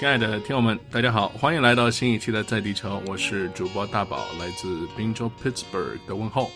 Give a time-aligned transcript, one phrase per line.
[0.00, 6.50] 亲爱的听友们，大家好，欢迎来到新一期的在地球，我是主播大宝，来自宾州 Pittsburgh 的问候。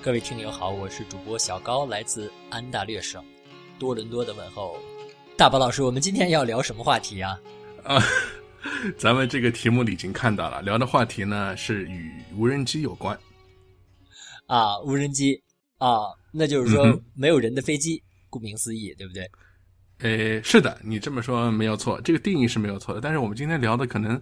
[0.00, 3.24] 各位听友好，我是主播小高，来自安大略省
[3.76, 4.78] 多伦多的问候。
[5.36, 7.36] 大宝老师，我们今天要聊什么话题啊？
[7.82, 8.00] 啊，
[8.96, 13.18] 咱们这个题目里已经看到了，聊的话题呢是与无人机有关。
[14.46, 15.42] 啊，无人机
[15.78, 19.28] 啊，那就是说没有人的飞机，顾名思义，对不对？
[20.04, 23.00] 呃，是的，你这么说没有错，这个定义是没有错的。
[23.00, 24.20] 但是我们今天聊的可能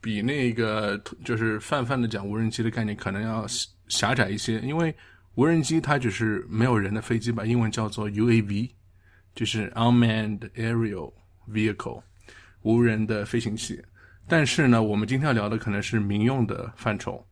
[0.00, 3.46] 比那个就是泛泛的讲无人机的概念可能要
[3.86, 4.92] 狭窄一些，因为
[5.36, 8.68] 无人机它只是没有人的飞机吧，英文叫做 UAV，
[9.32, 11.12] 就是 Unmanned Aerial
[11.48, 12.02] Vehicle，
[12.62, 13.80] 无人的飞行器。
[14.26, 17.24] 但是呢，我们今天要聊的可能是民用的范畴。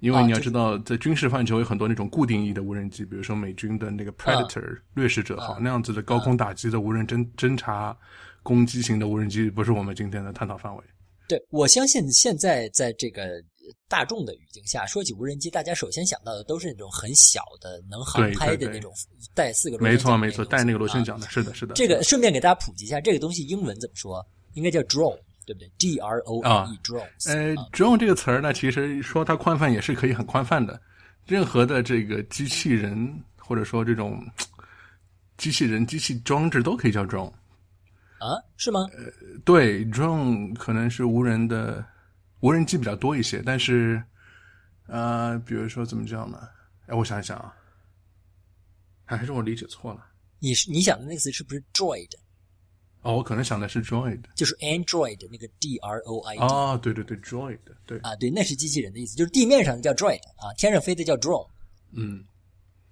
[0.00, 7.96] 因为你要知道，在军事范畴有很多那种固定翼的无人机，比如说美军的那个 Predator 掠食者号那样子的高空打击的无人侦侦察
[8.42, 10.82] 攻击型的无人机，不是我们今天的探讨范围。
[11.28, 13.40] 对，我相信现在在这个
[13.88, 18.92] 大众的语境下，说起无人机，大家首先想到的都是那种很小的能航拍的那种
[19.32, 21.74] 带四个没错没错带那个螺旋桨的，是的是的。
[21.74, 24.26] 这个顺便给大家普及一下，这个东西英文怎么说？
[24.54, 25.16] 应该叫 drone。
[25.46, 27.28] 对不对？D R O N E drones。
[27.28, 30.80] 呃，drone 这个词儿呢，其实说它宽泛也是可以很宽泛的。
[31.26, 34.24] 任何的这个机器人或者说这种
[35.36, 37.32] 机器人、机器装置都可以叫 drone。
[38.18, 38.80] 啊，是吗？
[38.92, 39.12] 呃，
[39.44, 41.84] 对，drone 可能是无人的
[42.40, 44.02] 无人机比较多一些，但是
[44.86, 46.48] 呃，比如说怎么叫呢？
[46.86, 47.54] 哎，我想一想啊，
[49.04, 50.06] 还是我理解错了。
[50.38, 52.10] 你是你想的那个词是不是 droid？
[53.02, 61.48] 哦，我可能想的是 droid，就是 android 那个 d r o i d 啊，对对对，droid，对啊，对，那是机器人的意思，就是地面上的叫 droid 啊，天上飞的叫 drone。
[61.92, 62.22] 嗯，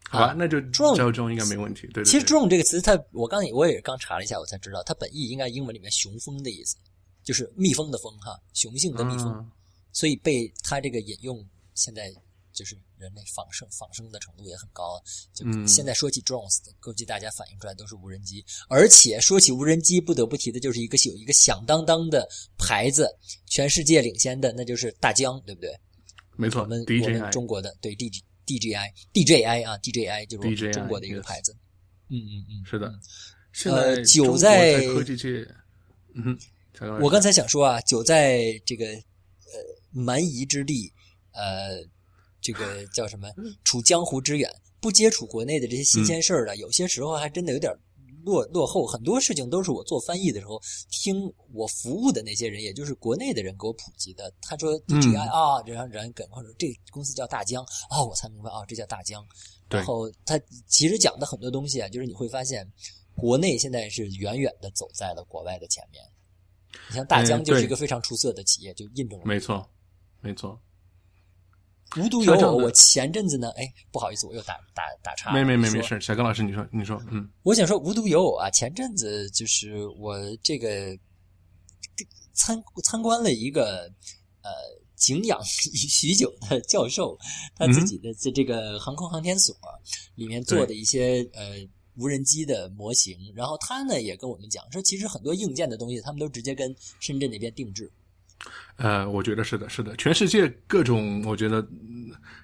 [0.09, 1.87] 好吧，那就 drone 叫 drone 应该没问题。
[1.89, 6.77] 对，其实 drone 这个词，它我刚我也刚查了一下，我才知道它本意应该英文里面雄蜂的意思，
[7.23, 9.47] 就是蜜蜂的蜂哈，雄性的蜜蜂，
[9.93, 11.45] 所以被它这个引用
[11.75, 12.11] 现在。
[12.59, 15.01] 就是人类仿生仿生的程度也很高，
[15.33, 18.45] 就现在说起 drones，估计大家反应出来都是无人机。
[18.69, 23.09] 而且说起无人机，不得不提的就是一个有一个响当当的牌子，
[23.47, 25.73] 全世界领先的，那就是大疆，对不对？
[26.37, 28.11] 没错，我们我们中国的对 D
[28.45, 31.57] DJI DJI 啊 DJI 就是中国的一个牌子。
[32.09, 32.93] 嗯嗯嗯，是的。
[33.71, 35.47] 呃，久在科技界，
[36.15, 36.37] 嗯，
[37.01, 39.55] 我刚才想说啊，久在这个呃
[39.93, 40.93] 蛮夷之地，
[41.31, 41.87] 呃。
[42.41, 43.29] 这个叫什么？
[43.65, 44.51] 处江湖之远，
[44.81, 46.57] 不接触国内的这些新鲜事儿了。
[46.57, 47.73] 有些时候还真的有点
[48.25, 48.87] 落落后。
[48.87, 50.61] 很多事情都是我做翻译的时候，
[50.91, 54.33] 听我服务的那些人，也就是国内的人给我普及的。
[54.41, 59.27] 他说 DJI 啊，这让人梗，或者这公司叫大疆啊，我才明白啊，这叫大疆。
[59.69, 62.67] 然后他其实讲的很多东西啊，就是你会发现，
[63.15, 66.03] 国内现在是远远的走在了国外的前面。
[66.89, 69.27] 你像大疆就是一个非常出色的企业，就印证了。
[69.27, 69.69] 没错，
[70.21, 70.59] 没错。
[71.97, 75.33] 无独有偶，我前阵子呢，哎，不好意思，我又打打打岔。
[75.33, 80.97] 没没没没事，小刚老师，你说你说，嗯，我想说无独有偶啊，前阵子就是我这个
[82.35, 83.91] 参参观了一个
[84.43, 84.51] 呃
[84.97, 87.19] 景仰许久的教授，
[87.57, 89.57] 他自己的这这个航空航天所
[90.15, 91.55] 里面做的一些呃
[91.97, 97.91] 无人机的模型，然后他呢也跟我们讲说，其实很多硬件的东西，他们都直接跟深圳那边定制。
[98.77, 101.67] 呃，我觉得是的，是的，全世界各种，我觉得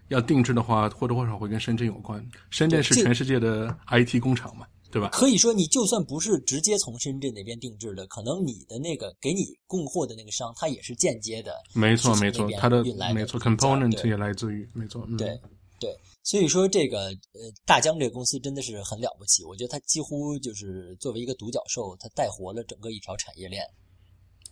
[0.09, 2.25] 要定制的话，或多或少会跟深圳有关。
[2.50, 5.09] 深圳是全世界的 IT 工厂嘛，对吧？
[5.12, 11.55] 可以说，你就算不是直接从深圳那边定制的，可能你的那个给你供货的那个商，他也是间接的。
[11.72, 12.82] 没错，没错，他的
[13.15, 15.41] 没错，component 也来自于，没错，对
[15.78, 15.97] 对。
[16.25, 19.44] 所以说，这个呃，大疆这个公司真的是很了不起。
[19.44, 23.62] 我觉得它几乎就是作为一个独角兽，它带活了整个一条产业链。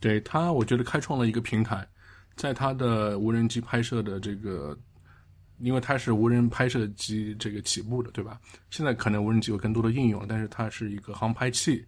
[0.02, 1.86] 对他，我觉得开创了一个平台，
[2.34, 4.76] 在他的无人机拍摄的这个，
[5.60, 8.40] 因为它是无人拍摄机这个起步的，对吧？
[8.68, 11.86] 现在可能无人机有更多的应用，但是它是一个航拍器，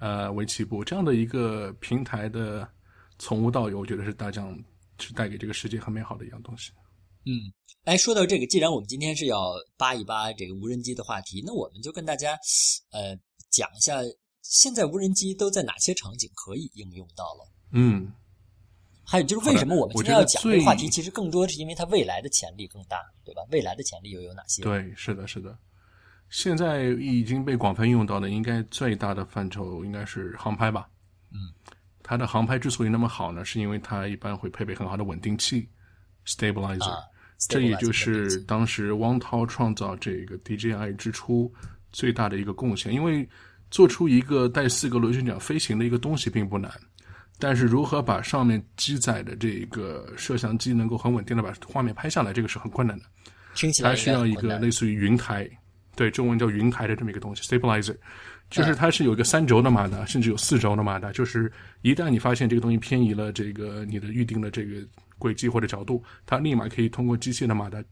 [0.00, 2.68] 呃为起步这样的一个平台的
[3.16, 4.58] 从无到有，我觉得是大疆
[4.98, 6.72] 是带给这个世界很美好的一样东西。
[7.26, 7.30] 嗯，
[7.84, 12.36] 哎，说到这个，既然我们今天是要扒一扒这个无人机的话题，那我们就跟大家
[12.90, 13.16] 呃
[13.50, 13.94] 讲一下。
[14.48, 17.48] 现在无人机都在哪些场景可以应用到了？
[17.72, 18.12] 嗯，
[19.04, 20.88] 还有就是为什么我们今天要讲这个话题？
[20.88, 23.42] 其实更多是因为它未来的潜力更大，对吧？
[23.50, 24.62] 未来的潜力又有哪些？
[24.62, 25.58] 对，是的，是的。
[26.30, 30.88] 现在已经被广泛应用到的，应该最大的范畴应该是航拍吧？
[31.32, 31.52] 嗯，
[32.02, 35.68] 它的航拍之所以那么好呢，是因为它一般会配备很好的稳定器
[36.24, 37.04] （stabilizer）。
[37.48, 41.52] 这也就是当时汪涛创造这个 DJI 之初
[41.90, 43.28] 最大的一个贡献，因为。
[43.70, 46.70] 做出一个带四个螺旋桨飞行的一个东西并不难，
[47.38, 53.04] 但是如何把上面机载的这个摄像机能够很稳定的把画面拍下来，这个是很困难的。
[53.54, 55.48] 听起来它需要一个类似于云台，
[55.94, 57.96] 对，中文叫云台的这么一个东西，stabilizer，
[58.50, 61.50] 就是它是有一个三轴的马达，甚至有四轴的马达，就是
[61.82, 64.76] 一旦你发现这个东西偏移了这个你的预定的这个
[65.18, 67.82] 轨迹或者角度，它立马可以通过机械的马达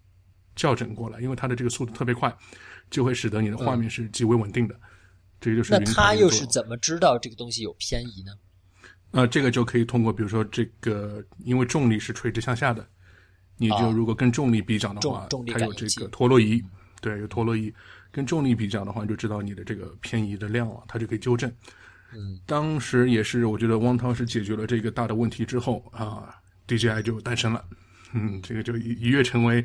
[0.54, 2.34] 校正过来，因为它的这个速度特别快，
[2.90, 4.78] 就会使得你的画面是极为稳定的。
[5.40, 8.32] 这个就是那他又是怎么知道这个东西有偏移呢？
[9.12, 12.84] 呃，这个就可以通过，比如说这个，因为重力是垂直向下的，
[13.56, 13.90] 你就啊。
[13.90, 16.60] 如果跟重力比较的话，重重力它有这个陀螺仪，
[17.00, 17.72] 对，有陀螺仪，
[18.10, 21.48] 跟重力比较的话，你就知道你的这个偏移的量了，它就可以纠正。
[22.12, 26.34] 嗯，当时也是，我觉得汪涛是解决了这个大的问题之后啊
[26.66, 27.64] ，DJI 就诞生了，
[28.14, 29.64] 嗯，这个就一一跃成为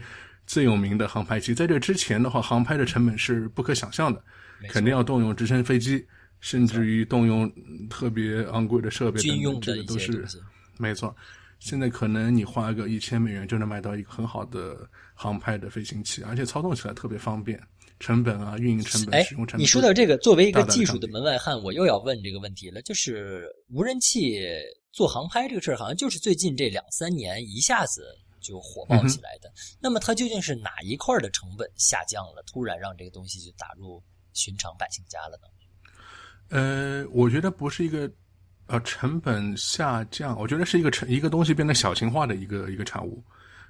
[0.50, 1.54] 最有名的航拍器。
[1.54, 4.20] 在这之前的话，航拍的成本是不可想象的，
[4.68, 6.04] 肯定要动用直升飞机，
[6.40, 10.26] 甚至于动用嗯特别昂贵的设备等等，军用这个都是。
[10.80, 11.16] 没错。
[11.60, 17.62] 现在可能你花个一千美元就能买到一个很好的航拍的飞行器，而且操纵起来特别方便，
[18.00, 19.62] 成本啊、运营成本、哎使用成，本。
[19.62, 24.42] 你说到这个，作为一个技术的门外汉，我又要问这个问题了，就是无人机
[24.92, 28.04] 做航拍这个事儿，好像就是最近这两三年一下子
[28.40, 29.52] 就火爆起来的。
[29.80, 34.02] 那么它究竟是哪一块的成本下降了，突然让这个东西就打入
[34.34, 35.48] 寻常百姓家了呢？
[36.50, 38.12] 呃，我觉得不是一个
[38.66, 43.24] 呃成本下降，我觉得是一个成一个东西变得小型化的一个一个产物。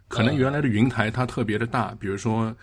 [0.07, 2.55] 可能嗯原来的云台它特别的大，比如说，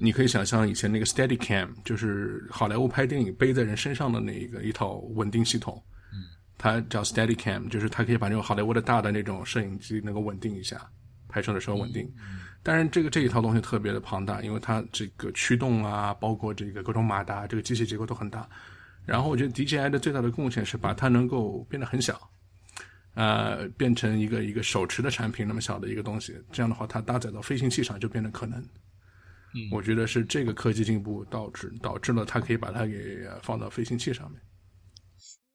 [0.00, 5.82] 你可以想象以前那个 Steadicam，就是好莱坞拍电影背在人身上的那一个一套稳定系统。
[6.12, 6.24] 嗯，
[6.56, 10.88] 它叫 Steadicam，就是它可以把那种好莱坞的大的那种摄影机能够稳定一下，
[11.28, 12.10] 拍摄的时候稳定。
[12.62, 18.48] 当然，这个这一套东西特别的庞大，因为它这个驱动啊，包括这个各种马达，这个机械结构都很大。
[19.04, 22.28] 然后我觉得 DJI 的最大的贡献是把它能够变得很小，
[23.14, 26.36] 呃，变成一个一个手持的产品那么小的一个东西。
[26.50, 28.60] 这样的话，它搭载到飞行器上就变得可能。
[29.54, 34.40] 嗯我觉得是这个科技进步导致导致了它可以把它给呃放到飞行器上面。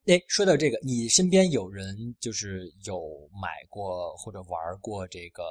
[0.08, 5.44] 哎，说到这个，你身边有人就是有买过或者玩过这个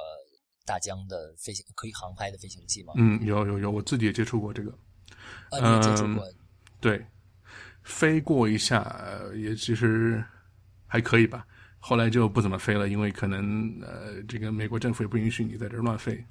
[0.65, 2.93] 大疆的飞行可以航拍的飞行器吗？
[2.97, 4.71] 嗯，有有有，我自己也接触过这个。
[5.51, 6.25] 啊，你也接触嗯过？
[6.81, 7.05] 对，
[7.83, 10.23] 飞过一下，呃也其实
[10.85, 11.47] 还可以吧。
[11.79, 16.23] 后来就不怎么飞了，因为可能呃，这个美国政府也不允许你在这儿乱飞。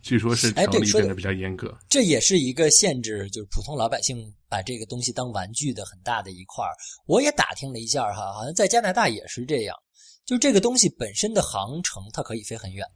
[0.00, 1.76] 据说是哎对说的条例变得比较严格。
[1.88, 6.72] 这也是一个限制，就是普通老百姓把这个东西当玩具的很大的一块儿。
[7.06, 9.76] 我也打听了一下哈，好像在加拿大也是这样，
[10.24, 12.86] 就这个东西本身的航程它可以飞很远，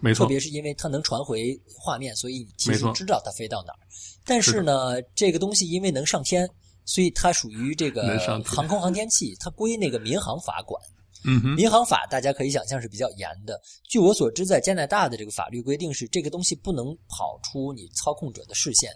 [0.00, 3.80] 没错，特别是因为它能传回画面，所以你其实知道它飞到哪儿。
[4.24, 6.48] 但是呢，这个东西因为能上天，
[6.84, 10.80] 所以它属于这个航空航天器，它归那个民航法管。
[11.24, 13.60] 嗯哼，民航法大家可以想象是比较严的。
[13.88, 18.90] 据我所知，在加拿大的这个法律规定是，这个东西不能跑出你操控者的视线。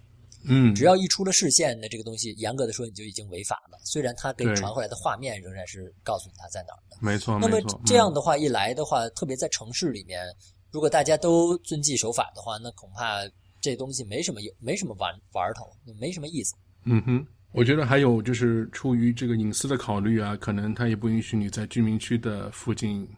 [0.46, 3.78] 嗯，只要一出了视线，那这个东西严格的说你就已经违法了。
[3.82, 6.98] 虽然它给你传回来的画面仍然是告诉你它在哪儿的。
[7.00, 10.22] 没错，那么这样的话一来的话，特别在城市里面，
[10.70, 13.22] 如果大家都遵纪守法的话，那恐怕
[13.58, 16.54] 这东西没什么有没什么玩玩头，没什么意思。
[16.84, 23.08] 嗯哼，我觉得还有就是出于这个隐私的考虑啊，可能它也不允许你在居民区的附近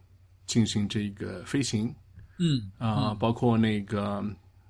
[0.47, 1.93] 进行这个飞行
[2.39, 4.23] 嗯啊、包括那个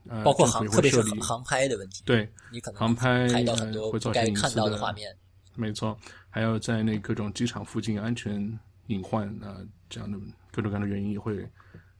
[0.09, 5.13] 呃，包括航特别是也会设立航航拍的问题，对你可能航拍拍到很呃多不会造成看到私的画面。
[5.57, 5.99] 没错，
[6.31, 8.41] 还有在那各种机场附近安全
[8.87, 10.17] 隐患啊、呃这样的
[10.53, 11.45] 各种各样的原因也会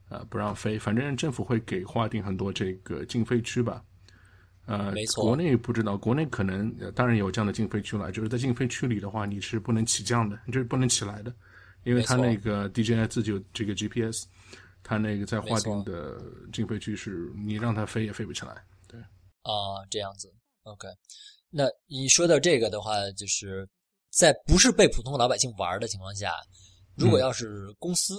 [0.07, 0.79] 呃不让飞。
[0.79, 3.83] 反正政府会给划定很多这个禁飞区吧。
[4.67, 11.33] 呃，没错国内不知道，国内可能、呃、当然有这样的禁飞区了，就是在禁飞区里的话，你是不能起降的，就是不能起来的，
[11.85, 14.25] 因为它那个 DJI 自己有这个 GPS，
[14.83, 16.21] 它那个在划定的
[16.51, 18.61] 禁飞区是你让它飞也飞不起来。
[18.89, 20.29] 对，啊，这样子
[20.63, 20.85] ，OK。
[21.49, 23.65] 那你说到这个的话，就是
[24.09, 26.33] 在不是被普通老百姓玩的情况下，
[26.95, 28.15] 如嗯果要是公司、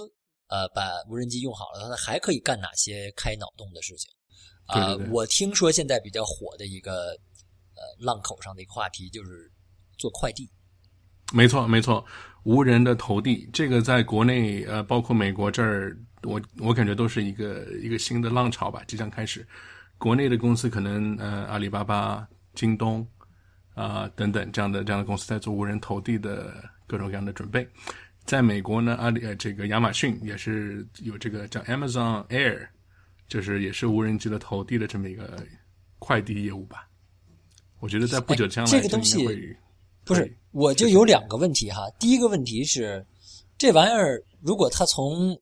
[0.47, 4.11] 呃把无人机用好了，它还可以干哪些开脑洞的事情？
[4.69, 7.17] 啊、我听说现在比较火的一个
[7.75, 9.51] 呃浪口上的一个话题就是
[9.97, 10.49] 做快递。
[11.33, 12.03] 没错，没错，
[12.43, 19.47] 无人的投递，这个在国内呃，包括美国这儿，我我感觉都是一个一个新的浪潮吧，即将开始。
[19.97, 23.05] 国内的公司可能呃，阿里巴巴、京东
[23.75, 26.53] 啊、等等这样的这样的公司在做无人投递的
[26.87, 27.67] 各种各样的准备。
[28.25, 32.67] 在美国呢，阿里呃这个亚马逊也是有这个叫 Amazon Air，
[33.29, 35.41] 就是也是无人机的投递的这么一个
[35.99, 36.89] 快递业务吧。
[37.79, 39.25] 我觉得在不久将来哎这个东西
[40.03, 41.89] 不是，我就有两个问题哈。
[41.99, 43.05] 第一个问题是，
[43.57, 45.39] 这玩意儿如果它从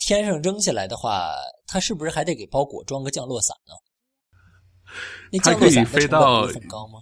[0.00, 1.34] 天上扔下来的话，
[1.66, 3.74] 它是不是还得给包裹装个降落伞呢？
[5.32, 7.00] 那降落伞飞到很高吗？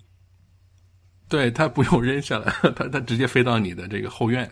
[1.29, 4.51] 对，它不用扔下来， 它它直接飞到你的这个后院，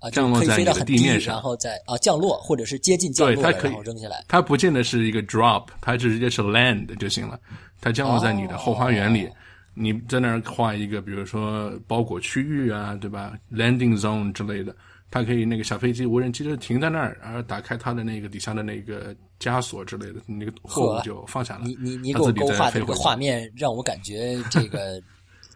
[0.00, 4.24] 啊，降落在地面上，然后再啊降落，或者是接近降落，然后扔下来。
[4.28, 7.38] 它不见得是一个 drop，它直接是 land 就行了。
[7.80, 9.28] 它降落在你的后花园里，
[9.74, 14.74] 你在那儿画一个，比如说包裹区域啊，对吧？landing zone 之类的。
[15.12, 21.64] 它可以那个小飞机、无人机就停在那儿，然后打开它的那个底下的那个枷锁之类的，那个货物就放下了。
[21.64, 25.02] 你你你给我勾画的这个画面，让我感觉这个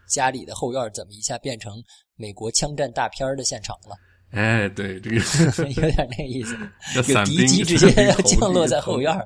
[0.08, 1.80] 家里的后院怎么一下变成
[2.16, 3.96] 美国枪战大片的现场了？
[4.35, 5.17] 哎，对，这个
[5.71, 6.59] 有点那意思，
[6.97, 9.17] 有敌机直接降落在后院。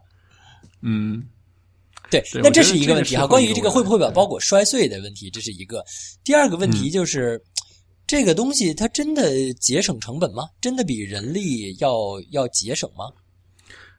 [0.82, 1.22] 嗯，
[2.10, 3.26] 对，那这是一个问题啊。
[3.26, 5.84] 关于这个会不会把包裹摔碎的问题，这是一个。
[6.22, 7.42] 第二个问题就是。
[8.10, 10.44] 这个东西它真的节省成本吗？
[10.62, 13.04] 真的比人力要要节省吗？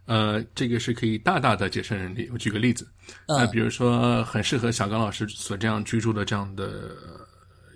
[0.06, 2.28] 呃，这个是可以大大的节省人力。
[2.34, 2.88] 我举个例子，
[3.28, 6.98] 那比如说很适合小刚老师所这样居住的这样的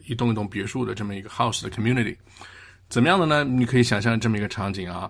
[0.08, 2.18] 一栋一栋别墅的这么一个 house 的 community，
[2.93, 3.43] 怎么样的呢？
[3.43, 5.09] 你可以想象这么一个场景啊，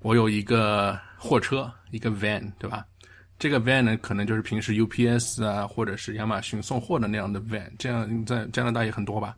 [0.00, 2.84] 我有一个货车，一个 van，对吧？
[3.38, 9.34] 这个 van 呢，可能就是平时 UPS 啊，或者是亚马逊送货的那样的 van，这样在加拿大也很多吧。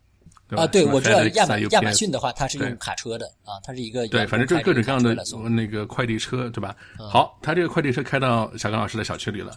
[0.49, 5.15] 啊，对，我知道亚马亚马逊的话，它是用卡车的啊，它是一个对，反正就是各种各样的
[5.49, 6.75] 那个快递车，对吧？
[6.99, 9.57] 好，它这个快递车开到小刚老师的小区里了，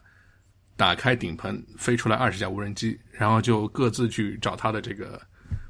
[0.76, 5.20] 打开顶棚，飞出来二十架无人机，然后就各自去找它的这个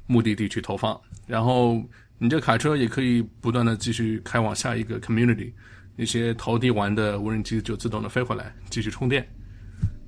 [0.06, 1.82] 目的地去投放，然后
[2.18, 5.52] 你这卡车也可以不断的继续开往下一个 community，
[5.96, 9.26] 那些投递完的无人机就自动的飞回来继续充电，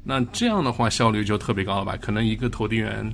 [0.05, 1.97] 那这样的话效率就特别高了吧？
[1.97, 3.13] 可能一个投递员。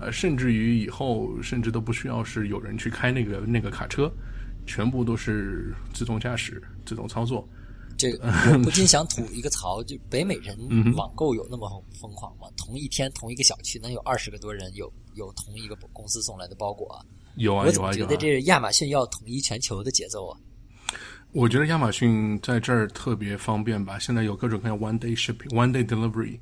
[0.00, 4.08] 呃，甚至于以后甚至都不需要是有人去开那个那个卡车，
[4.64, 7.44] 全部都是自动驾驶、自动操作。
[7.96, 10.56] 这个我不禁想吐一个槽，就北美人
[10.94, 11.68] 网购有那么
[12.00, 12.46] 疯狂吗？
[12.56, 17.04] 同一天同一个小区能有二十个多人有有同一个公司送来的包裹？
[17.38, 20.38] 有啊，我怎么觉得这是亚马逊要统一全球的节奏啊？
[21.32, 26.38] 我觉得亚马逊在这儿特别方便吧，现在有各种各样 one day shipping、one day delivery。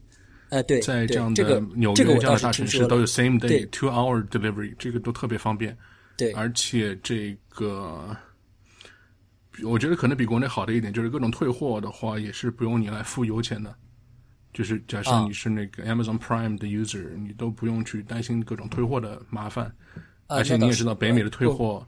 [0.49, 5.77] 呃，对，在这样的纽约这样的大城市都有 same day two hour delivery，这个都特别方便。
[6.17, 8.17] 对，而且这个
[9.65, 13.75] 我觉得可能比国内好的一点就是各种退货的话也是不用你来付油钱的。
[14.53, 19.71] 就是假设你是那个 Amazon Prime 的 user，你都不用去担心各种退货的麻烦。
[20.27, 21.87] 而且你也知道北美的退货。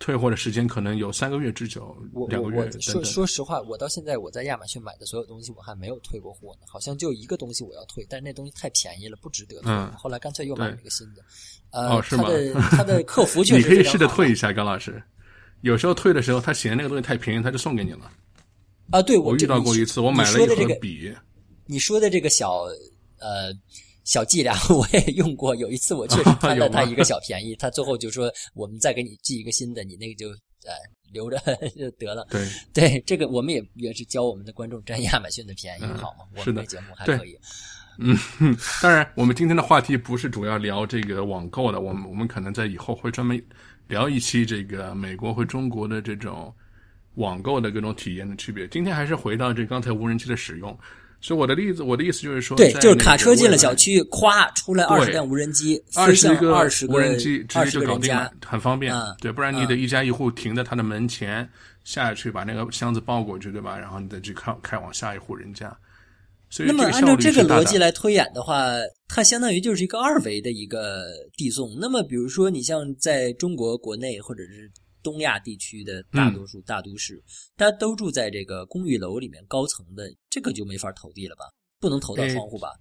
[0.00, 1.96] 退货的时间可能有三个月之久，
[2.28, 2.68] 两个月。
[2.80, 6.66] 说说实话，我到现在我在亚马逊买的所有东西，我还没有退过货呢。
[6.66, 9.72] 好像就一个东西我要退，但是那东西太便宜了，不值得退。
[9.96, 11.22] 后来干脆又买了一个新的。
[11.70, 15.00] 呃，他的他的客服 确实你可以试着退一下，高老师。
[15.60, 18.10] 有时候退的时候，他嫌那个东西太便宜，他就送给你了。
[18.90, 21.14] 啊，对，我遇到过一次，我买了一盒笔。
[21.66, 22.64] 你说的这个小
[23.20, 23.54] 呃。
[24.04, 30.72] 小伎俩 我也用过，有一次我确实 贪了他一个小便宜，他最后就说我们再给你寄一个新的，你那个就呃
[31.10, 31.38] 留着
[31.74, 32.26] 就 得了。
[32.30, 36.26] 对对，这个我们也也是教我们的观众占亚马逊的便宜，好吗？
[36.36, 37.36] 我们的节目还可以。
[37.98, 38.16] 嗯，
[38.82, 43.40] 当然，我们今天的话题不是主要聊这个网购的，我们我们可能在以后会专门
[43.86, 46.52] 聊一期这个美国和中国的这种
[47.14, 48.66] 网购的各种体验的区别。
[48.68, 50.76] 今天还是回到这刚才无人机的使用。
[51.24, 58.94] 所以我的例子，我的意思就是说，对，就是卡车进了小区，咵出来二十辆无人机，二十个二十无人机直接就搞定了，很方便。
[59.22, 61.48] 对，不然你得一家一户停在他的门前
[61.82, 63.78] 下去把那个箱子抱过去，对吧？
[63.78, 65.74] 然后你再去开开往下一户人家。
[66.50, 68.66] 所以那么按照这个逻辑来推演的话，
[69.08, 71.06] 它相当于就是一个二维的一个
[71.38, 71.74] 递送。
[71.80, 74.70] 那么比如说你像在中国国内或者是。
[75.04, 77.22] 东亚地区的大多数大都市，
[77.54, 81.44] 大家都住在这个公寓楼里面，高层的这个就没法投递了吧？
[81.78, 82.72] 不能投到窗户吧？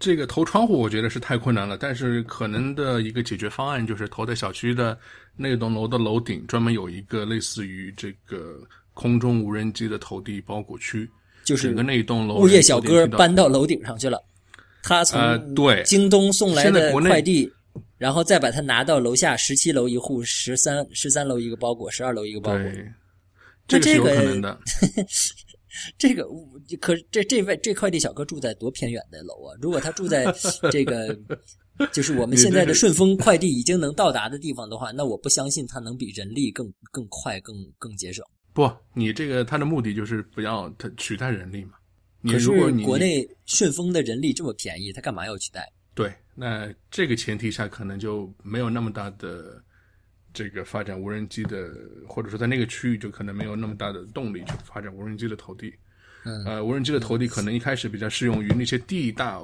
[0.00, 1.76] 这个投窗户，我觉得是太困难了。
[1.76, 4.98] 但是可能的一个解决方案就是投在小区的
[5.36, 8.58] 那栋楼的楼顶，专门有一个类似于这个
[8.94, 11.08] 空中无人机的投递包裹区，
[11.44, 14.20] 就是整个那一栋楼物业小哥搬到楼顶上去了，
[14.82, 17.52] 他从对京东送来的快递。
[18.02, 22.62] 然后再把它拿到楼下十七楼一户，十三十三楼一个包裹，十二楼一个包裹。
[23.68, 24.58] 这个是有可能的。
[25.96, 26.26] 这个
[26.80, 29.54] 可这这位这快递小哥住在多偏远的楼啊？
[29.60, 30.26] 如果他住在
[30.72, 31.16] 这个
[31.92, 38.24] 就是我们现在的顺丰快递已经能到达的地方的话，那我不相信他能比人力更更快、更更节省。
[38.52, 41.74] 不，你这个他的目的就是不要他取代人力嘛？
[42.28, 42.50] 可是
[42.82, 45.70] 国内顺丰的人力这么便宜，他干嘛要取代？
[45.94, 46.12] 对。
[46.34, 49.62] 那这个前提下，可能就没有那么大的
[50.32, 51.70] 这个发展无人机的，
[52.08, 55.74] 或者说在那个区域就可能没有那么大的动力去发展无人机的投递。
[56.24, 59.42] 嗯呃，无人机的投递可能一开始比较适用于那些地大、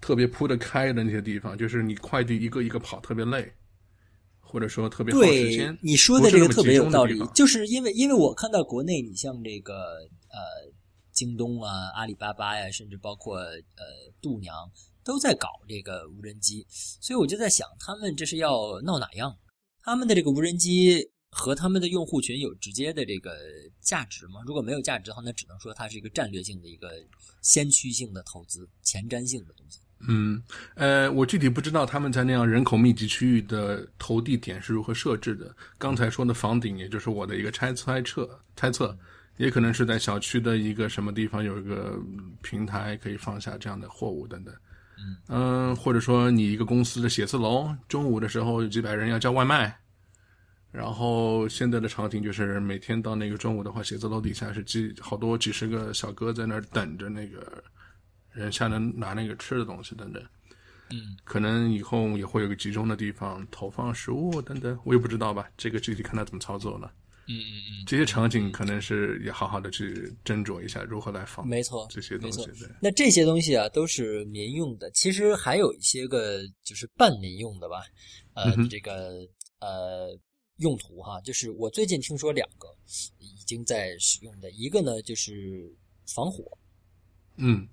[0.00, 3.50] 特别铺得开的那些地方，就是你快递一个一个跑特别累，
[4.40, 5.78] 或者说特别耗时对间。
[5.80, 9.74] 你说的这个特别有道理就是因为因为我看到国内，你像这个
[10.28, 10.70] 呃
[11.12, 14.54] 京东啊、阿里巴巴呀，甚至包括呃度娘
[15.10, 19.36] 都在搞这个无人机，所以我就在想，他们这是要闹哪样？
[19.82, 23.36] 他们的这个无人机和他们的用户群有直接的这个
[23.80, 24.40] 价值吗？
[24.46, 26.92] 如果没有价值的话，那只能说它是一个战略性的一个
[27.42, 29.80] 先驱性的投资、前瞻性的东西。
[30.06, 30.40] 嗯，
[30.76, 35.52] 呃，我具体不知道他们在那样人口密集区域的投递点是如何设置的。
[35.76, 38.96] 刚才说的房顶，也就是我的一个猜猜测，猜测，
[39.38, 41.98] 也可能是在小区的一个什么地方有一个
[42.42, 44.54] 平台可以放下这样的货物等等。
[45.28, 49.78] 嗯、或者说你一个公司的写字楼，中午的时候有几百人要叫外卖，
[50.70, 57.62] 然后现在的场景就是每天到那个中午的话，写字楼底下是几好多几十个小哥在那儿等着那个
[58.32, 60.22] 人下来拿那个吃的东西等等。
[60.90, 66.92] 嗯，可能以后也会有个集中的地方投放食物等等，我也不知道吧，这个具体看他怎么操作了。
[67.30, 72.44] 嗯嗯嗯，这些场景可能是也好好的去斟酌一下如何来放没错，这些东西。
[72.46, 74.90] 对，那这些东西啊，都是民用的。
[74.90, 77.84] 其实还有一些个就是半民用的吧，
[78.34, 79.26] 呃，嗯这个
[79.60, 80.18] 呃
[80.56, 82.68] 用途哈，就是我最近听说两个
[83.18, 85.72] 已经在使用的，一个呢就是
[86.06, 86.44] 防火。
[87.36, 87.68] 嗯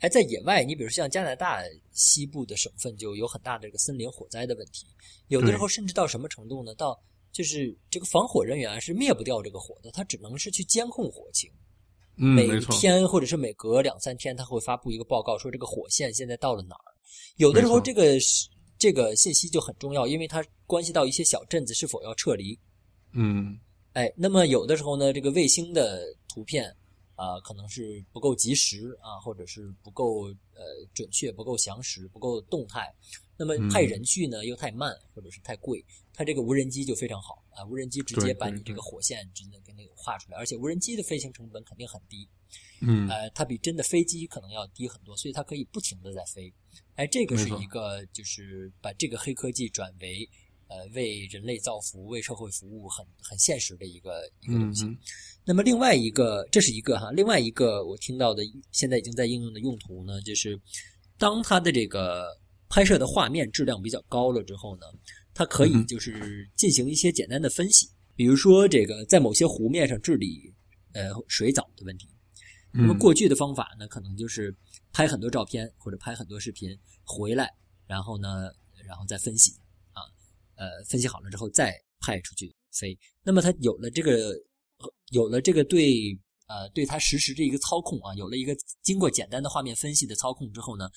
[0.00, 4.86] 哎，在野外，你比如像加拿大西部的省份就有很大的这个森林火灾的问题，
[5.28, 6.74] 有的时候甚至到什么程度呢？
[6.74, 7.00] 到
[7.32, 11.50] 就是这个防火人员是灭不掉这个火的，他只能是去监控火情。
[12.16, 16.94] 嗯，每天或者是每隔两三天，他会发布一个报告，说这个火线现在到了哪儿。
[17.36, 22.58] 有的时候，这个是这个信息就很重要，因为它关系到一些小镇子是否要撤离。
[23.12, 23.58] 嗯
[23.94, 26.74] 哎，那么有的时候呢，这个卫星的图片
[27.16, 30.62] 啊、可能是不够及时啊，或者是不够呃
[30.94, 32.90] 准确、不够详实、不够动态。
[33.36, 35.84] 那么嗯派人去呢，又太慢，或者是太贵。
[36.20, 42.28] 它这个无人机就非常好啊，无人机直接把你这个火线直接给那个画出来，而且无人机的飞行成本肯定很低。
[42.82, 46.52] 嗯呃，它比真的飞机可能要低很多，所以它可以不停的在飞。
[46.96, 50.28] 哎，这个是一个就是把这个黑科技转为
[50.68, 54.84] 呃为人类造福、为社会服务很很现实的一个一个东西。
[55.46, 60.60] 那么另外一个，这是一个哈，另外一个我听到的现在已经在应用的用途呢，就是
[61.16, 64.86] 当它的这个拍摄的画面质量比较高了之后呢，
[65.32, 70.52] 它可以就是进行一些简单的分析，比如说这个在某些湖面上治理
[70.92, 72.08] 呃水藻的问题。
[72.72, 74.54] 那么嗯过去的方法呢，可能就是
[74.92, 76.70] 拍很多照片或者拍很多视频
[77.04, 77.50] 回来，
[77.86, 78.50] 然后呢，
[78.86, 79.52] 然后再分析
[79.92, 80.02] 啊，
[80.54, 82.96] 呃，分析好了之后再派出去飞。
[83.24, 84.30] 那么它有了这个，
[84.78, 86.16] 呃有了这个对
[86.46, 90.88] 呃对它实时的一个操控啊，有了一个经过简单的画面分析的操控之后呢，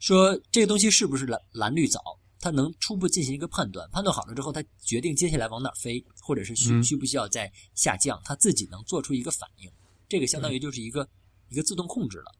[0.00, 2.00] 说这个东西是不是蓝蓝绿藻，
[2.42, 9.70] 它能初步进行一个判断，判断好了之后，它决定接下来往哪儿飞，或者是需嗯需不需要再下降，它自己能做出一个反应。
[10.08, 11.08] 这个相当于就是一个
[11.48, 12.34] 一个自动控制了。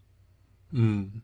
[0.72, 1.22] 嗯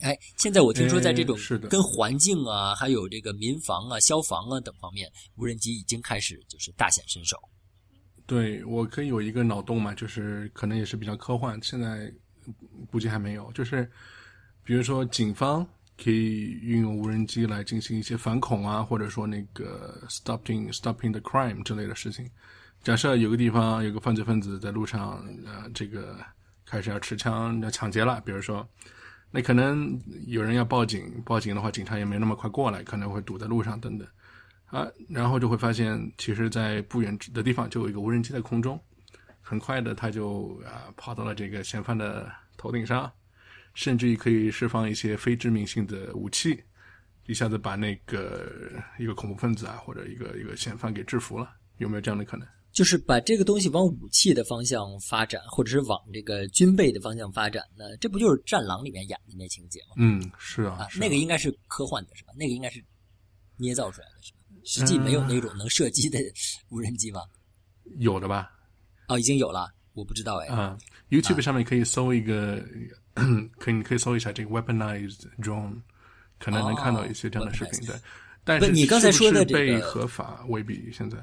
[0.00, 1.38] 哎，现在我听说在这种
[1.70, 7.38] 跟环境啊，还有这个民防啊、消防啊等方面，无人机已经开始就是大显身手。
[8.26, 12.12] 对我可以有一个脑洞嘛，就是可能也是比较科幻，现在
[12.90, 13.52] 估计还没有。
[13.52, 13.88] 就是
[14.64, 15.66] 比如说警方
[16.02, 22.28] 可以运用无人机来进行一些反恐啊，或者说那个 stopping stopping the crime 之类的事情。
[22.82, 26.18] 假设有个地方有个犯罪分子在路上，呃，这个
[26.66, 28.68] 开始要持枪要抢劫了，比如说，
[29.30, 34.06] 那可能有人要报警，报警的话，警察也没那么快过来，可能会堵在路上等等。
[34.66, 38.78] 啊，然后就会发现，其实，在不远的地方就有一个无人机在空中，
[39.40, 43.10] 很快的，它就啊跑到了这个嫌犯的头顶上，
[43.74, 46.58] 甚至于可以释放一些非致命性的武器，
[47.26, 52.48] 一下子把那个一个恐怖分子啊或者一个一个嫌犯给制服了，有没有这样的可能？
[52.72, 57.96] 就是把这个东西往武器的方向发展，或者是往这个军备的方向发展呢？
[58.00, 59.94] 这不就是《战狼》里面演的那情节吗？
[59.96, 62.32] 嗯，是啊，啊，是啊那个应该是科幻的是吧？
[62.36, 62.84] 那个应该是
[63.56, 64.38] 捏造出来的是吧？
[64.64, 66.18] 实际没有那种能射击的
[66.68, 67.20] 无人机吧？
[67.98, 68.50] 有的吧？
[69.06, 70.48] 哦，已经有了，我不知道哎。
[70.48, 70.76] 啊
[71.10, 72.60] ，YouTube 上面可以搜一个，
[73.58, 75.80] 可以你可以搜一下这个 weaponized drone，
[76.38, 77.86] 可能能看到一些这样的视频。
[77.86, 77.96] 对，
[78.44, 81.16] 但是不你刚才说的这个被合法未必现在。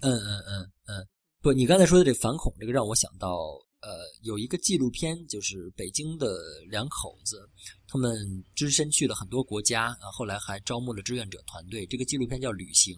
[0.00, 1.06] 嗯嗯嗯嗯，
[1.40, 6.28] 不，你刚才说的这反恐，这个让我想到，呃，有一个纪录片，就是北京的
[6.68, 7.48] 两口子，
[7.88, 8.14] 他们
[8.54, 11.84] 只身去了很多国家，啊，后来还招募了志愿者团队。
[11.86, 12.94] 这个纪录片叫《旅行》，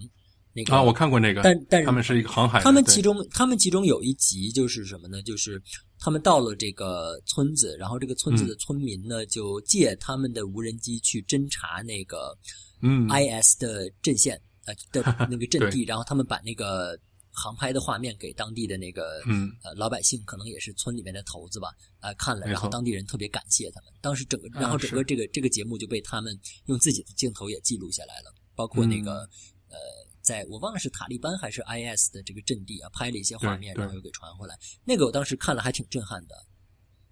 [0.52, 5.22] 那个啊，我看过那个，但但是他们是一个航海他们其中，他们其中有一集就是什么呢？
[5.22, 5.62] 就是
[5.98, 12.36] 他们到了这个村子，然后这个村子的村民呢，就借他们的无人机去侦查那个
[12.82, 13.08] 嗯。
[13.08, 16.98] IS 的阵线呃的 那个阵地，然后他们把那个
[17.30, 19.52] 航拍的画面给当地的那个嗯。
[19.62, 21.68] 呃老百姓，可能也是村里面的头子吧，
[22.00, 23.92] 呃、看了，然后当地人特别感谢他们。
[24.00, 26.36] 当时整个，然后啊整个这个、这个节目就被他们
[26.66, 29.28] 用自己的镜头也记录下来了，包括那个、嗯。
[29.70, 29.78] 呃，
[30.22, 34.59] 在我忘了是塔利班还是 IS 的这个阵地啊，拍了一些画面，然后又给传回来。
[34.85, 36.35] 那个我当时看了还挺震撼的。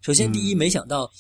[0.01, 1.11] 首先，第一，嗯没想到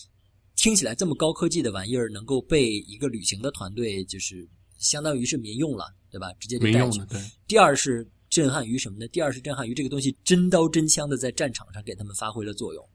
[0.56, 4.48] 听起来这么高科技的玩意儿能够被一个旅行的团队，就是
[4.78, 6.32] 相当于是民用了，对吧？
[6.34, 7.06] 直接就带去民用的，。
[7.06, 9.08] 对，第二是震撼于什么呢？
[9.08, 12.88] 第二是震撼于这个东西真刀真枪的在战场上给他们发挥了作用，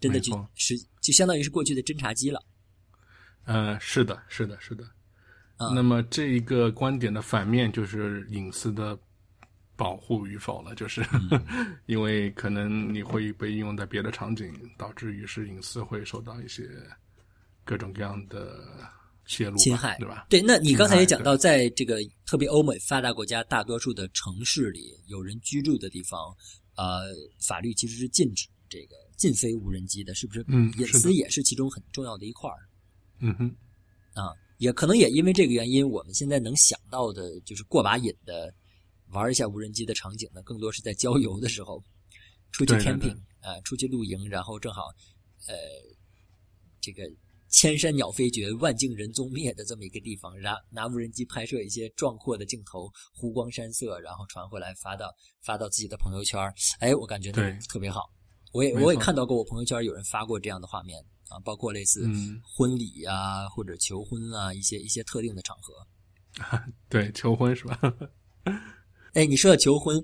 [0.00, 2.42] 真的就是就相当于是过去的侦察机了。
[3.44, 4.84] 呃，是的，是的，是的。
[5.58, 8.98] 啊那么这一个观点的反面就是隐私的
[9.76, 11.44] 保护与否了，就是、嗯
[11.86, 16.68] 因为可能你会被应用在别的场景，导致于是隐私会受到一些
[17.64, 18.64] 各种各样的
[19.26, 20.26] 泄露侵害对吧？
[20.30, 26.18] 对，那你刚才也讲到，在这个特别欧美发达国家大多数的城市里，有人居住的地方，
[26.76, 27.02] 呃，
[27.46, 30.40] 法律其实是禁止这个禁飞无人机的，是不是？
[30.40, 32.58] 隐嗯隐私也是其中很重要的一块儿
[33.20, 33.54] 嗯哼，
[34.14, 34.34] 啊。
[34.58, 38.52] 也可能也因为这个原因，我们现在能想到的就是过把瘾的
[39.12, 41.82] 玩一下无人机的场景呢，更多是在郊游的时候，
[42.52, 44.82] 出去对对 camping 啊、出去露营，然后正好
[45.46, 45.54] 呃
[46.80, 47.02] 这个
[47.48, 56.52] 千山鸟飞绝，万径人踪灭的这么一个地方，拿拿无人机拍摄一些壮阔的镜头，湖光山色，然后传回来发到发到自己的朋友圈儿。
[56.80, 58.10] 哎，我感觉那个特别好。
[58.52, 65.74] 我也我也看到过我朋友圈有人发过这样的画面啊，包括类似嗯婚礼啊、或者求婚啊一些一些特定的场合。
[66.88, 67.78] 对，求婚是吧？
[69.14, 70.02] 哎，你说到求婚，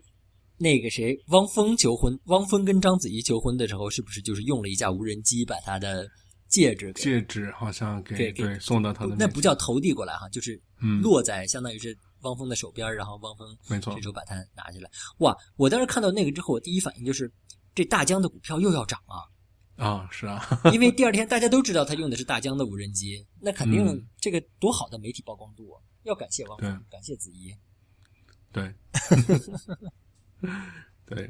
[0.57, 6.09] 那个谁，汪峰求婚，汪峰跟章子怡求婚的时候，是不是就是用了一架无人机把他的
[6.49, 14.91] 戒指给戒指好像给给送到他的那不叫投递过来哈，就是嗯落在相当于是汪峰的手边儿，然后汪峰没错这时候把它拿下来。
[15.19, 15.37] 哇！
[15.57, 17.31] 我当时看到那个之后，我第一反应就是
[17.75, 19.21] 这大疆的股票又要涨啊，
[19.77, 20.41] 啊、是啊，
[20.73, 25.83] 因为第二天大家都知道他用的是大疆的无人机，那肯定嗯这个多好的媒体曝光度啊！
[26.05, 27.53] 要感谢汪峰对，感谢子怡。
[28.53, 28.73] 对，
[31.07, 31.29] 对，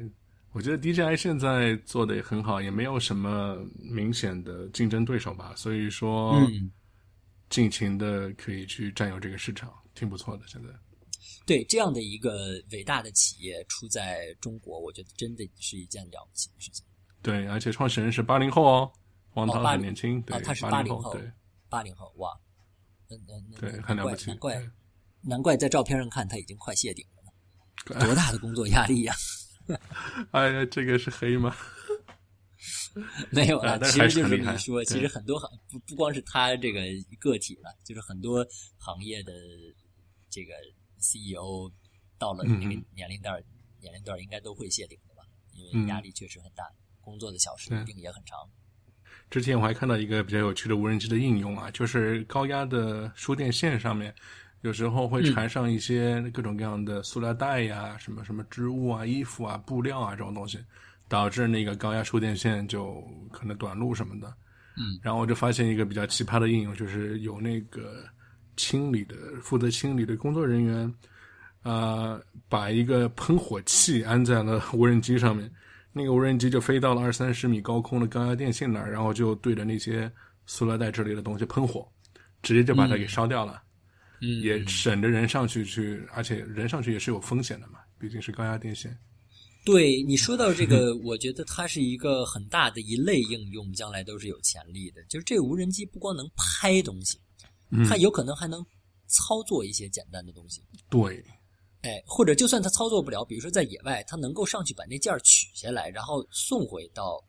[0.51, 6.71] 我觉得 DJI 现在做的也很好，也没有什么明显的竞争对手吧，所以说，嗯，
[7.49, 10.43] 尽情的可以去占有这个市场，挺不错的。
[10.47, 10.69] 现在，
[11.47, 16.85] 对这样的一个伟大的企业出在中国，我觉得真的是一件了不起的事情。
[17.25, 18.91] 对，而且创始人是八零后哦，
[19.33, 21.31] 王涛80很年轻，对，哦他是八80后对。
[21.67, 22.39] 八零后，哇，
[23.09, 24.71] 那那那对，难很了不起，怪难怪
[25.21, 29.15] 难怪在照片上看他已经快谢顶了呢， 多大的工作压力呀、
[30.31, 31.55] 哎呀，这个是黑吗？
[33.31, 36.81] 没有了，其实就是这是很厉害么一说，其实很多行不不光是他这个
[37.19, 38.45] 个体了，就是很多
[38.77, 39.33] 行业的
[40.29, 40.53] 这个
[40.99, 41.71] CEO
[42.17, 42.85] 到了那个嗯。
[42.93, 43.43] 年龄段儿，
[43.81, 45.87] 年龄段儿应该都会谢顶的吧，因为嗯。
[45.87, 46.63] 压力确实很大，
[47.05, 48.37] 工作的小时一定也很长。
[49.29, 54.13] 之前我还看到一个比较有趣的无人机的应用啊，就是高压的输电线上面，
[54.61, 60.59] 有时候会缠上一些各种各样的塑料袋呀、什么什么织物啊、衣服啊、布料啊这种东西，
[61.07, 64.27] 导致那个高压输电线就可能短路什么的。
[64.77, 68.03] 嗯，然后我就发现一个比较奇葩的应用，就是有那个
[68.57, 70.93] 清理的负责清理的工作人员，
[71.63, 75.49] 呃，把一个喷火器安在了无人机上面，
[75.97, 80.11] 那个无人机就飞到了二三十米高空的高压电线那儿，然后就对着那些
[80.45, 81.89] 塑料袋之类的东西喷火，
[82.43, 83.63] 直接就把它给烧掉了，
[84.21, 88.93] 嗯，也省着人上去去，而且人上去也是有风险的嘛，毕竟是高压电线。
[89.63, 95.01] 对你说到这个，我觉得它是一个很大的一类应用，将来都是有潜力的。
[95.05, 97.17] 就是这个无人机不光能拍东西，
[97.71, 98.61] 嗯它有可能还能
[99.07, 100.61] 操作一些简单的东西。
[100.89, 101.23] 对，
[101.85, 107.23] 哎，或者就算他操作不了，比如说在野外，他能够上去把那件儿取下来，然后送回到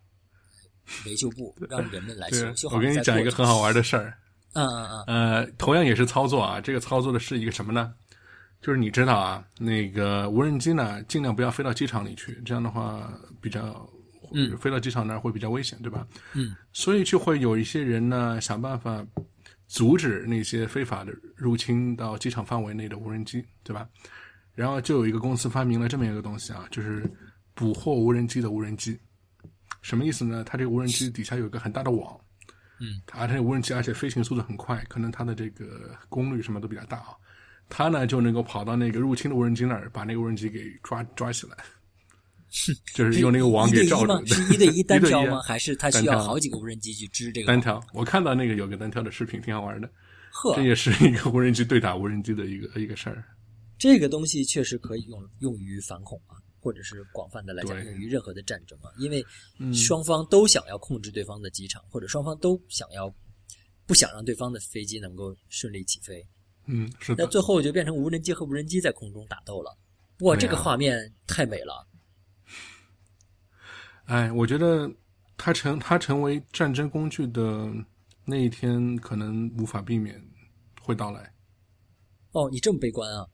[1.04, 2.56] 维修部，让人们来对修。
[2.56, 4.16] 修，好我跟你讲一个很好玩的事儿。
[4.54, 7.92] 嗯嗯嗯呃，同样也是操作啊，这个操作的是一个什么呢？
[8.62, 13.86] 就是你知道啊，那个无人机呢，尽量不要飞到机场里去，这样的话比较，
[14.32, 16.06] 嗯飞到机场那儿会比较危险，对吧？
[16.32, 19.06] 嗯，所以就会有一些人呢，想办法
[19.66, 23.86] 阻止那些非法的入侵到机场范围内的无人机，对吧？
[24.56, 27.08] 然后就有一个公司发明了这么一个东西啊，就是
[27.54, 28.98] 捕获无人机的无人机。
[29.82, 30.42] 什么意思呢？
[30.44, 32.18] 它这个无人机底下有一个很大的网，
[32.80, 37.14] 嗯，它而且无人机而且飞行速度很快，可能它的这个功率什么都比较大啊。
[37.68, 41.56] 它呢就能够跑到那个入侵的无人机那儿，把那个无人机给抓抓起来，
[42.48, 44.26] 是 就是用那个网给罩住？。
[44.26, 45.42] 是一对一单挑吗？
[45.42, 47.46] 还是它需要好几个无人机去支这个？
[47.46, 49.90] 单挑，我看到那个有个单挑的视频，挺好玩的。
[50.30, 53.22] 呵这，也是一个无人机对打无人机的一个一个事儿。
[53.78, 59.24] 这个东西确实可以用用于反恐啊，或者是广泛的来讲用于任何的战争啊，因为
[59.58, 63.12] 嗯双方都想要控制对方的机场，或者双方都想要
[63.86, 66.26] 不想让对方的飞机能够顺利起飞，
[66.66, 69.76] 嗯，是的，那最后就变成无人机和无人机在空中打斗了。
[70.20, 71.86] 哇，啊这个画面太美了。
[74.06, 74.90] 哎，我觉得
[75.36, 77.70] 它成它成为战争工具的
[78.24, 80.20] 那一天，可能无法避免
[80.80, 81.32] 会到来。
[82.32, 83.26] 哦，你这么悲观啊？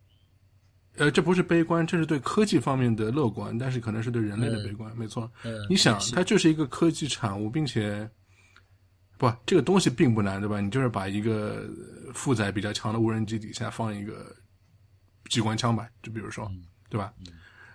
[0.96, 5.30] 呃，这不是悲观，这是对科技方面的乐观，但是可能是对人类的悲观，没错。
[5.42, 8.08] 嗯，你想它就是一个科技产物，并且
[9.16, 10.60] 不，这个东西并不难，对吧？
[10.60, 11.66] 你就是把一个
[12.06, 14.36] 呃负载比较强的无人机底下放一个
[15.30, 16.50] 机关枪吧，就比如说，
[16.90, 17.12] 对吧？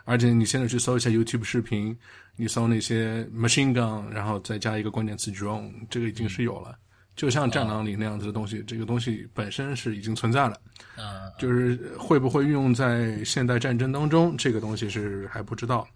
[0.05, 1.97] 而且你现在去搜一下 YouTube 视频，
[2.35, 6.77] 你搜那些 machine gun，然后再加一个关键词 drone，这个已经是有了。
[7.15, 10.55] 就像《战狼》里那样子的东西，这个东西本身是已经存在了。
[10.95, 15.87] 啊，就是会不会运用在现代战争当中，这个东西是还不知道。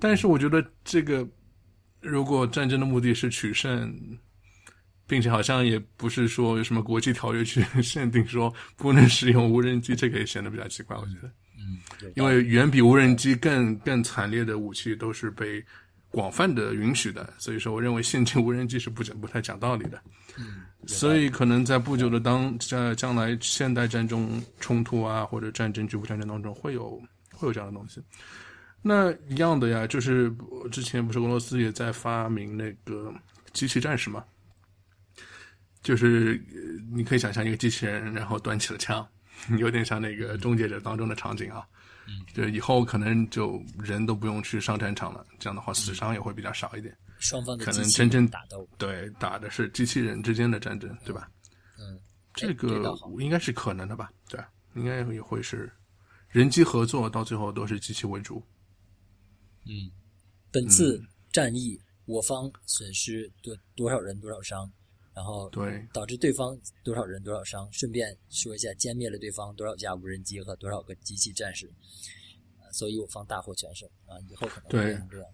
[0.00, 1.26] 但是我觉得这个，
[2.00, 3.94] 如果战争的目的是取胜，
[5.06, 10.96] 并且好像也不是说有什么国际条约去限定说不能使用无人机，这个也显得比较奇怪。
[10.96, 15.64] 我觉得，嗯，因为远比无人机更更惨烈的武器都是被
[16.08, 20.02] 广泛的允许的，所以说我认为现今无人机是不讲不太讲道理的。
[20.86, 27.00] 所以可能在不久的当在将来现代战争冲突啊，或者战争局部战争当中会有
[27.32, 28.02] 会有这样的东西。
[28.82, 33.12] 那一样的呀，就是呃之前不是俄罗斯也在发明那个
[33.52, 34.24] 机器战士嘛？
[35.82, 36.60] 就是呃
[36.94, 39.06] 你可以想象一个机器人，然后端起了枪，
[39.58, 41.64] 有点像那个终结者当中的场景啊。
[42.34, 46.94] 就以后可能就人都不用去上战场了，这样的话死伤也会比较少一点。
[47.24, 51.30] 双方的可能真正打斗，对，打的是机器人之间的战争，对吧？
[51.78, 51.98] 嗯，
[52.34, 54.12] 这个应该是可能的吧？
[54.28, 54.38] 对，
[54.74, 55.72] 应该也会是
[56.28, 58.44] 人机合作，到最后都是机器为主。
[59.64, 59.90] 嗯，
[60.52, 64.70] 本次战役我方损失多多少人多少伤，
[65.14, 67.66] 然后对，导致对方多少人多少伤。
[67.72, 71.72] 顺便说一下，歼灭了对方多少架无人机和多少个机器战士，
[72.60, 74.20] 呃所以我方大获全胜啊！
[74.28, 75.26] 以后可能会变成这样，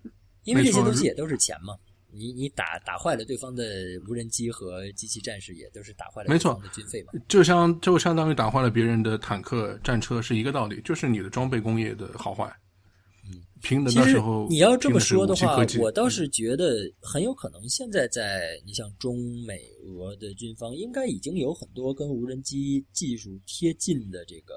[0.44, 1.74] 因为这些东西也都是钱嘛。
[2.12, 3.64] 你你打打坏了对方的
[4.09, 7.12] 无人机和机器战士，也都是打坏了没错对方的军费嘛。
[7.29, 12.53] 就相就相当于打坏了别人的坦克、战车是一个道理，就是你的装备工业的好坏。
[13.31, 24.55] 嗯，拼的其实到时候你要这么说的话我倒是觉得很有可能，现在在你像中美俄的军方，应该已经有很多跟无人机技术贴近的这个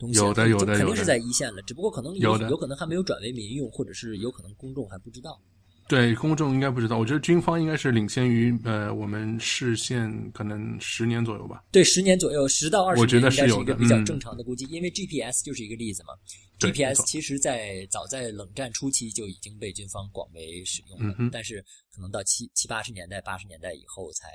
[0.00, 5.40] 东西了，有的有的肯定是在一线了，只不过可能有的有可能还没有转为民用，或者是有可能公众还不知道。
[5.88, 11.64] 对公众应该不知道，我觉得军方应该是领先于呃我们视线可能十年左右吧。
[11.72, 16.14] 对，十年左右，十到二十我觉年应该是得是有一个比较嗯正常的估计，因为 GPS 就是一个例子嘛。
[16.60, 21.60] GPS 其实在早在冷战初期就已经被军方广为使用了，嗯但是
[21.92, 24.28] 可能到七七八十年代、八十年代以后才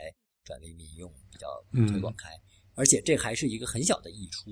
[0.43, 2.29] 转为民用，比较嗯推广开。
[2.73, 4.51] 而且这还是一个很小的溢出，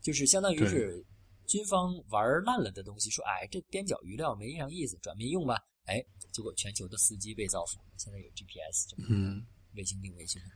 [0.00, 1.04] 就是相当于是
[1.46, 5.56] 军方玩烂了的东西，说哎这边角余料没啥意思，转民用吧。
[5.84, 9.42] 哎，结果全球的司机被造福，现在有 GPS 嗯，
[9.74, 10.48] 卫星定位系统。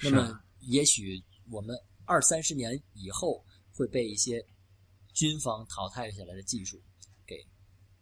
[0.00, 1.20] 那么，也许
[1.50, 4.40] 我们二三十年以后会被一些
[5.12, 6.80] 军方淘汰下来的技术
[7.26, 7.44] 给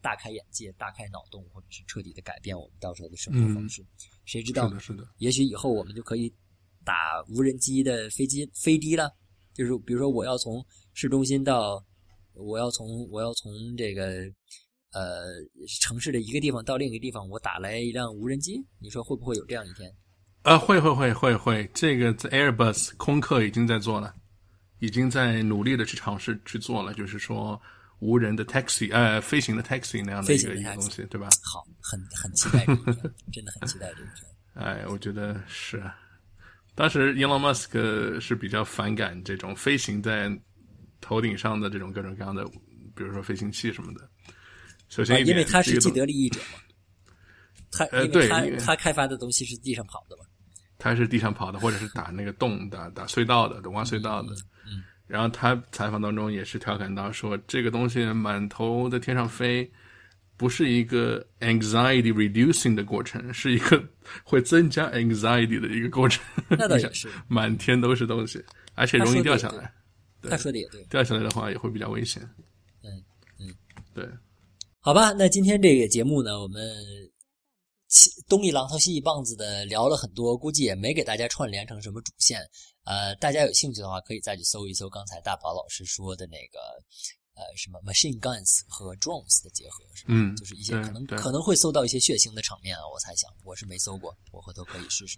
[0.03, 3.83] 大开眼界、大开脑洞，或者是彻底的改变我们到时候的生活方式。
[4.27, 6.31] 谁知道是的，是的，也许以后我们就可以
[6.85, 9.11] 打无人机的飞机飞的了。
[9.57, 11.83] 就是比如说，我要从市中心到，
[12.35, 14.05] 我要从我要从这个
[14.93, 15.25] 呃
[15.81, 19.91] 城市的一个地方到另一个地方，我打来一辆无人机，你说会不会有这样一天？
[20.43, 24.15] 啊，会会会会会，这个在 Airbus 空客已经在做了，
[24.79, 27.59] 已经在努力的去尝试去做了，就是说
[28.01, 31.31] 无人的 taxi，呃，飞行的 taxi 那样的一个一个 taxi 东西，对吧？
[31.43, 34.29] 好，很很期待这一天，真的很期待这一天。
[34.53, 35.83] 哎，我觉得是。
[36.77, 40.31] 当时 Elon Musk 是比较反感这种飞行在
[41.01, 42.45] 头顶上的这种各种各样的，
[42.95, 44.09] 比如说飞行器什么的。
[44.89, 46.61] 首先啊，因为他是既得利益者嘛，
[47.73, 50.25] 他呃因为他对他开发的东西是地上跑的嘛，
[50.79, 54.33] 他是地上跑的，或者是打那个洞、打打隧道的、挖隧道的。
[54.67, 59.71] 嗯然后他采访当中也是调侃到说，这个东西满头在天上飞，
[60.37, 63.83] 不是一个 anxiety reducing 的过程，是一个
[64.25, 66.23] 会增加 anxiety 的一个过程。
[66.49, 67.09] 那倒也是。
[67.29, 68.43] 满天都是东西，
[68.75, 69.73] 而且容易掉下来。
[70.21, 70.83] 对他说的也对。
[70.91, 72.23] 掉下来的话也会比较危险。
[72.83, 73.05] 嗯
[73.39, 73.55] 嗯，
[73.95, 74.09] 对，
[74.81, 76.63] 好吧，那今天这个节目呢，我们
[78.29, 82.41] 东一榔头西一棒子的聊了很多，估计也没给大家串联成什么主线。
[82.85, 86.59] 呃，大家有兴趣的话，可以再去搜一搜刚才大宝老师说的那个
[87.37, 90.09] 呃什么 machine guns 和 drones 的结合，是吧？
[90.09, 95.17] 嗯就是一些可能可能会搜到一些血腥的场面啊，我猜想，我是没搜过，我回头可以试试。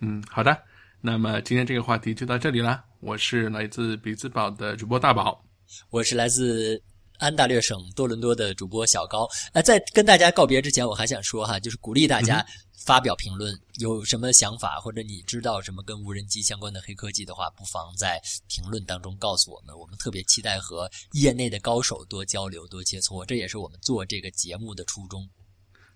[0.00, 0.56] 嗯，好的。
[1.00, 2.82] 那么今天这个话题就到这里啦。
[3.00, 5.44] 我是来自比兹堡的主播大宝。
[5.90, 6.82] 我是来自
[7.18, 9.28] 安大略省多伦多的主播小高。
[9.52, 12.44] 呃，在跟大家告别之前，我还想说哈，就是鼓励大家
[12.76, 19.76] 发表评论，有什么想法或者你知道什么跟无人机相关的黑科技的话，不妨在评论当中告诉我们。
[19.78, 25.28] 我们特别期待和业内的高手多交流、多切磋，这也是我们做这个节目的初衷。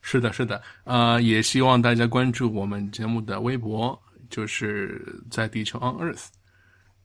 [0.01, 6.27] 是的，是的，呃，也希望大家关注我们节目的微博，就是在地球 on Earth，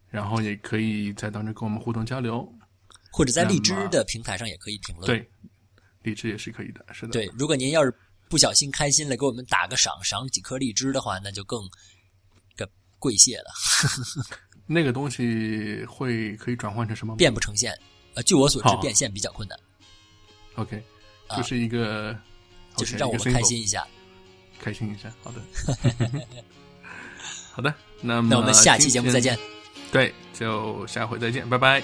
[0.09, 2.47] 然后也可以在当中跟我们互动交流。
[3.11, 5.05] 或者在荔枝的平台上也可以评论。
[5.07, 5.27] 对，
[6.01, 7.11] 荔枝也是可以的，是的。
[7.11, 7.93] 对，如果您要是
[8.33, 11.61] 不小心开心了，给我们打个赏，赏几颗荔枝的话，那就更
[12.55, 12.67] 个
[12.97, 13.51] 跪谢了。
[14.65, 17.79] 那个东西会可以转换成什么变不成现。
[18.15, 19.59] 呃，据我所知，变现比较困难
[20.55, 20.83] ，？OK，
[21.27, 22.19] 啊就是一个，
[22.75, 23.85] 就是让我们开心一下。
[24.59, 25.13] 开心一下。
[25.23, 25.39] 好的，
[27.53, 29.37] 好的，那么那我们下期节目再见，
[29.91, 31.83] 对，就下回再见，拜拜。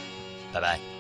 [0.51, 0.98] 拜拜。